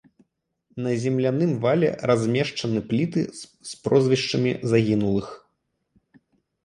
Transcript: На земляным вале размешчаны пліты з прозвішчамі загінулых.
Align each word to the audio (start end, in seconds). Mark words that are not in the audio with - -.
На 0.85 0.91
земляным 1.03 1.51
вале 1.65 1.89
размешчаны 2.11 2.81
пліты 2.93 3.21
з 3.69 3.77
прозвішчамі 3.87 4.51
загінулых. 4.73 5.27